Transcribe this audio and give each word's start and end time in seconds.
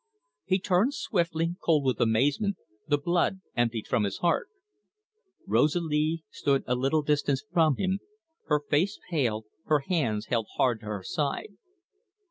He 0.45 0.57
turned 0.57 0.95
swiftly, 0.95 1.57
cold 1.63 1.83
with 1.85 2.01
amazement, 2.01 2.57
the 2.87 2.97
blood 2.97 3.41
emptied 3.55 3.85
from 3.87 4.03
his 4.03 4.17
heart. 4.17 4.49
Rosalie 5.45 6.23
stood 6.31 6.63
a 6.65 6.73
little 6.73 7.03
distance 7.03 7.45
from 7.53 7.75
him, 7.75 7.99
her 8.47 8.59
face 8.67 8.97
pale, 9.11 9.45
her 9.65 9.81
hands 9.81 10.25
held 10.25 10.47
hard 10.57 10.79
to 10.79 10.87
her 10.87 11.03
side. 11.03 11.53